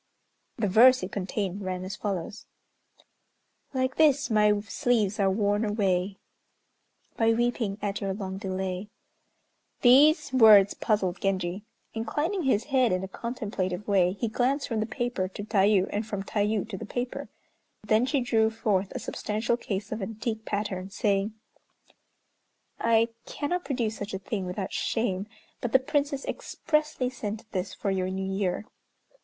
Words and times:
The 0.57 0.67
verse 0.67 1.03
it 1.03 1.11
contained 1.11 1.61
ran 1.63 1.85
as 1.85 1.95
follows: 1.95 2.47
"Like 3.71 3.97
this, 3.97 4.31
my 4.31 4.59
sleeves 4.61 5.19
are 5.19 5.29
worn 5.29 5.63
away, 5.63 6.17
By 7.17 7.33
weeping 7.33 7.77
at 7.83 8.01
your 8.01 8.11
long 8.15 8.39
delay." 8.39 8.89
These 9.81 10.33
words 10.33 10.73
puzzled 10.73 11.21
Genji. 11.21 11.65
Inclining 11.93 12.41
his 12.45 12.63
head 12.63 12.91
in 12.91 13.03
a 13.03 13.07
contemplative 13.07 13.87
way, 13.87 14.13
he 14.13 14.27
glanced 14.27 14.67
from 14.69 14.79
the 14.79 14.87
paper 14.87 15.27
to 15.27 15.43
Tayû, 15.43 15.87
and 15.91 16.03
from 16.03 16.23
Tayû 16.23 16.67
to 16.69 16.77
the 16.77 16.85
paper. 16.87 17.29
Then 17.83 18.07
she 18.07 18.21
drew 18.21 18.49
forth 18.49 18.91
a 18.93 18.97
substantial 18.99 19.55
case 19.55 19.91
of 19.91 20.01
antique 20.01 20.45
pattern, 20.45 20.89
saying, 20.89 21.35
"I 22.79 23.09
cannot 23.27 23.65
produce 23.65 23.97
such 23.97 24.15
a 24.15 24.17
thing 24.17 24.47
without 24.47 24.73
shame, 24.73 25.27
but 25.61 25.73
the 25.73 25.77
Princess 25.77 26.25
expressly 26.25 27.11
sent 27.11 27.45
this 27.51 27.75
for 27.75 27.91
your 27.91 28.09
New 28.09 28.25
Year. 28.25 28.65